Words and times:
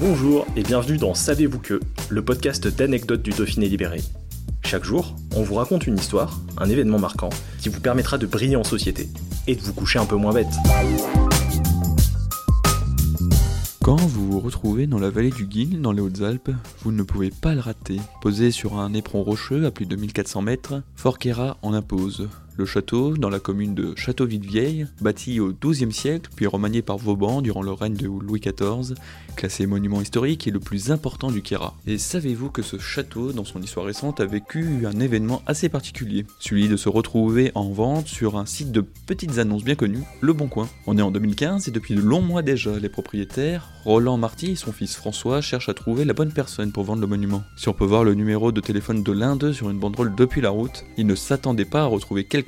Bonjour 0.00 0.46
et 0.54 0.62
bienvenue 0.62 0.96
dans 0.96 1.12
Savez-vous 1.12 1.58
que, 1.58 1.80
le 2.08 2.24
podcast 2.24 2.68
d'anecdotes 2.68 3.20
du 3.20 3.30
Dauphiné 3.30 3.68
libéré. 3.68 4.00
Chaque 4.64 4.84
jour, 4.84 5.16
on 5.34 5.42
vous 5.42 5.56
raconte 5.56 5.88
une 5.88 5.96
histoire, 5.96 6.38
un 6.56 6.70
événement 6.70 7.00
marquant, 7.00 7.30
qui 7.58 7.68
vous 7.68 7.80
permettra 7.80 8.16
de 8.16 8.24
briller 8.24 8.54
en 8.54 8.62
société 8.62 9.08
et 9.48 9.56
de 9.56 9.60
vous 9.60 9.72
coucher 9.72 9.98
un 9.98 10.06
peu 10.06 10.14
moins 10.14 10.32
bête. 10.32 10.46
Quand 13.82 13.96
vous 13.96 14.30
vous 14.30 14.38
retrouvez 14.38 14.86
dans 14.86 15.00
la 15.00 15.10
vallée 15.10 15.32
du 15.32 15.46
Guil, 15.46 15.80
dans 15.80 15.90
les 15.90 16.00
Hautes-Alpes, 16.00 16.52
vous 16.84 16.92
ne 16.92 17.02
pouvez 17.02 17.30
pas 17.32 17.54
le 17.54 17.60
rater. 17.60 17.96
Posé 18.22 18.52
sur 18.52 18.78
un 18.78 18.94
éperon 18.94 19.24
rocheux 19.24 19.66
à 19.66 19.72
plus 19.72 19.86
de 19.86 19.96
1400 19.96 20.42
mètres, 20.42 20.80
Forquera 20.94 21.56
en 21.62 21.74
impose. 21.74 22.28
Le 22.58 22.64
château, 22.64 23.16
dans 23.16 23.30
la 23.30 23.38
commune 23.38 23.76
de 23.76 23.94
Châteauville-Vieille, 23.94 24.88
bâti 25.00 25.38
au 25.38 25.52
XIIe 25.52 25.92
siècle, 25.92 26.28
puis 26.34 26.48
remanié 26.48 26.82
par 26.82 26.98
Vauban 26.98 27.40
durant 27.40 27.62
le 27.62 27.70
règne 27.70 27.94
de 27.94 28.06
Louis 28.08 28.40
XIV, 28.40 28.96
classé 29.36 29.64
monument 29.66 30.00
historique 30.00 30.48
et 30.48 30.50
le 30.50 30.58
plus 30.58 30.90
important 30.90 31.30
du 31.30 31.40
Queyras. 31.40 31.74
Et 31.86 31.98
savez-vous 31.98 32.50
que 32.50 32.62
ce 32.62 32.76
château, 32.76 33.30
dans 33.30 33.44
son 33.44 33.62
histoire 33.62 33.86
récente, 33.86 34.18
a 34.18 34.26
vécu 34.26 34.86
un 34.86 34.98
événement 34.98 35.40
assez 35.46 35.68
particulier? 35.68 36.26
Celui 36.40 36.66
de 36.66 36.76
se 36.76 36.88
retrouver 36.88 37.52
en 37.54 37.70
vente 37.70 38.08
sur 38.08 38.36
un 38.36 38.44
site 38.44 38.72
de 38.72 38.80
petites 39.06 39.38
annonces 39.38 39.62
bien 39.62 39.76
connu, 39.76 40.00
Le 40.20 40.32
Bon 40.32 40.48
Coin. 40.48 40.68
On 40.88 40.98
est 40.98 41.02
en 41.02 41.12
2015 41.12 41.68
et 41.68 41.70
depuis 41.70 41.94
de 41.94 42.00
longs 42.00 42.22
mois 42.22 42.42
déjà, 42.42 42.76
les 42.76 42.88
propriétaires, 42.88 43.70
Roland 43.84 44.18
Marty 44.18 44.50
et 44.50 44.56
son 44.56 44.72
fils 44.72 44.96
François, 44.96 45.40
cherchent 45.40 45.68
à 45.68 45.74
trouver 45.74 46.04
la 46.04 46.12
bonne 46.12 46.32
personne 46.32 46.72
pour 46.72 46.82
vendre 46.82 47.02
le 47.02 47.06
monument. 47.06 47.44
Si 47.56 47.68
on 47.68 47.72
peut 47.72 47.84
voir 47.84 48.02
le 48.02 48.14
numéro 48.14 48.50
de 48.50 48.60
téléphone 48.60 49.04
de 49.04 49.12
l'un 49.12 49.36
d'eux 49.36 49.52
sur 49.52 49.70
une 49.70 49.78
banderole 49.78 50.16
depuis 50.16 50.40
la 50.40 50.50
route, 50.50 50.84
ils 50.96 51.06
ne 51.06 51.14
s'attendaient 51.14 51.64
pas 51.64 51.82
à 51.82 51.86
retrouver 51.86 52.24
quelqu'un 52.24 52.47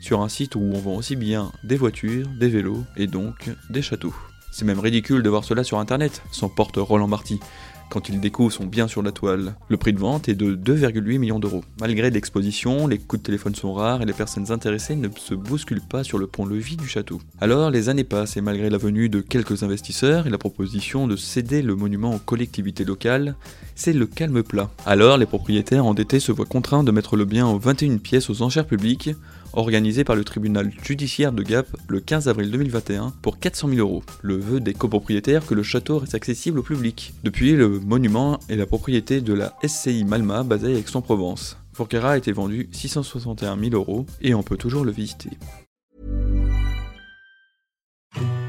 sur 0.00 0.20
un 0.20 0.28
site 0.28 0.54
où 0.54 0.60
on 0.60 0.78
vend 0.78 0.96
aussi 0.96 1.16
bien 1.16 1.52
des 1.64 1.76
voitures, 1.76 2.28
des 2.38 2.48
vélos 2.48 2.84
et 2.96 3.06
donc 3.06 3.50
des 3.70 3.82
châteaux. 3.82 4.14
C'est 4.52 4.64
même 4.64 4.80
ridicule 4.80 5.22
de 5.22 5.28
voir 5.28 5.44
cela 5.44 5.64
sur 5.64 5.78
internet, 5.78 6.22
s'emporte 6.32 6.76
Roland 6.76 7.08
Marty 7.08 7.40
quand 7.90 8.08
il 8.08 8.20
découvre 8.20 8.52
son 8.52 8.66
bien 8.66 8.88
sur 8.88 9.02
la 9.02 9.12
toile. 9.12 9.54
Le 9.68 9.76
prix 9.76 9.92
de 9.92 9.98
vente 9.98 10.28
est 10.28 10.34
de 10.34 10.54
2,8 10.54 11.18
millions 11.18 11.38
d'euros. 11.38 11.64
Malgré 11.80 12.10
l'exposition, 12.10 12.86
les 12.86 12.98
coups 12.98 13.22
de 13.22 13.26
téléphone 13.26 13.54
sont 13.54 13.72
rares 13.72 14.02
et 14.02 14.06
les 14.06 14.12
personnes 14.12 14.50
intéressées 14.50 14.96
ne 14.96 15.08
se 15.16 15.34
bousculent 15.34 15.80
pas 15.80 16.04
sur 16.04 16.18
le 16.18 16.26
pont-levis 16.26 16.76
du 16.76 16.88
château. 16.88 17.20
Alors 17.40 17.70
les 17.70 17.88
années 17.88 18.04
passent 18.04 18.36
et 18.36 18.40
malgré 18.40 18.70
la 18.70 18.78
venue 18.78 19.08
de 19.08 19.20
quelques 19.20 19.62
investisseurs 19.62 20.26
et 20.26 20.30
la 20.30 20.38
proposition 20.38 21.06
de 21.06 21.16
céder 21.16 21.62
le 21.62 21.74
monument 21.74 22.14
aux 22.14 22.18
collectivités 22.18 22.84
locales, 22.84 23.36
c'est 23.74 23.92
le 23.92 24.06
calme 24.06 24.42
plat. 24.42 24.70
Alors 24.84 25.18
les 25.18 25.26
propriétaires 25.26 25.86
endettés 25.86 26.20
se 26.20 26.32
voient 26.32 26.46
contraints 26.46 26.84
de 26.84 26.90
mettre 26.90 27.16
le 27.16 27.24
bien 27.24 27.46
en 27.46 27.56
21 27.56 27.98
pièces 27.98 28.30
aux 28.30 28.42
enchères 28.42 28.66
publiques 28.66 29.10
organisé 29.56 30.04
par 30.04 30.16
le 30.16 30.24
tribunal 30.24 30.70
judiciaire 30.82 31.32
de 31.32 31.42
Gap 31.42 31.66
le 31.88 32.00
15 32.00 32.28
avril 32.28 32.50
2021 32.50 33.12
pour 33.22 33.38
400 33.38 33.68
000 33.68 33.80
euros. 33.80 34.02
Le 34.22 34.36
vœu 34.36 34.60
des 34.60 34.74
copropriétaires 34.74 35.44
que 35.46 35.54
le 35.54 35.62
château 35.62 35.98
reste 35.98 36.14
accessible 36.14 36.58
au 36.58 36.62
public. 36.62 37.14
Depuis, 37.24 37.52
le 37.52 37.75
monument 37.84 38.38
est 38.48 38.56
la 38.56 38.66
propriété 38.66 39.20
de 39.20 39.32
la 39.32 39.54
SCI 39.64 40.04
Malma 40.04 40.42
basée 40.42 40.74
à 40.74 40.78
Aix-en-Provence. 40.78 41.56
Forquera 41.72 42.12
a 42.12 42.16
été 42.16 42.32
vendu 42.32 42.68
661 42.72 43.58
000 43.58 43.74
euros 43.74 44.06
et 44.20 44.34
on 44.34 44.42
peut 44.42 44.56
toujours 44.56 44.84
le 44.84 44.92
visiter. 44.92 45.30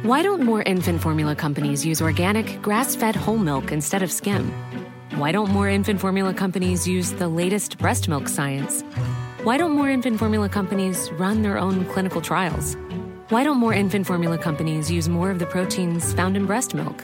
Why 0.03 0.23
don't 0.23 0.41
more 0.41 0.61
infant 0.65 0.99
formula 0.99 1.35
companies 1.35 1.85
use 1.85 2.01
organic, 2.01 2.61
grass 2.61 2.95
fed 2.95 3.15
whole 3.15 3.37
milk 3.37 3.73
instead 3.73 4.01
of 4.01 4.09
skim? 4.09 4.49
Why 5.17 5.33
don't 5.33 5.49
more 5.51 5.67
infant 5.67 5.99
formula 5.99 6.33
companies 6.33 6.87
use 6.87 7.11
the 7.11 7.27
latest 7.27 7.77
breast 7.77 8.07
milk 8.07 8.29
science? 8.29 8.83
Why 9.43 9.57
don't 9.57 9.71
more 9.71 9.89
infant 9.89 10.17
formula 10.17 10.47
companies 10.47 11.11
run 11.19 11.41
their 11.41 11.57
own 11.57 11.83
clinical 11.85 12.21
trials? 12.21 12.77
Why 13.29 13.43
don't 13.43 13.57
more 13.57 13.73
infant 13.73 14.05
formula 14.05 14.37
companies 14.37 14.89
use 14.89 15.09
more 15.09 15.29
of 15.29 15.39
the 15.39 15.45
proteins 15.45 16.13
found 16.13 16.37
in 16.37 16.45
breast 16.45 16.73
milk? 16.73 17.03